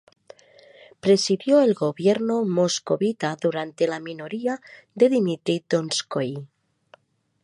Presidió 0.99 1.61
el 1.61 1.75
gobierno 1.75 2.43
moscovita 2.43 3.37
durante 3.39 3.85
la 3.85 3.99
minoría 3.99 4.59
de 4.95 5.09
Dmitri 5.09 5.63
Donskói. 5.69 6.47